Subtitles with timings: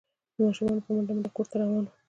[0.43, 1.91] ماشومان په منډه منډه کور ته روان وو۔